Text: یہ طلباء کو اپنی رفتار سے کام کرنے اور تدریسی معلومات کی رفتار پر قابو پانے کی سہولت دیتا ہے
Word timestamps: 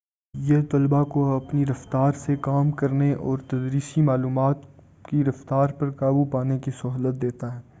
یہ 0.33 0.61
طلباء 0.71 1.03
کو 1.05 1.23
اپنی 1.35 1.65
رفتار 1.65 2.13
سے 2.17 2.35
کام 2.41 2.71
کرنے 2.79 3.13
اور 3.13 3.39
تدریسی 3.47 4.01
معلومات 4.01 4.61
کی 5.09 5.23
رفتار 5.23 5.69
پر 5.79 5.91
قابو 5.91 6.25
پانے 6.31 6.59
کی 6.59 6.71
سہولت 6.71 7.21
دیتا 7.21 7.53
ہے 7.55 7.61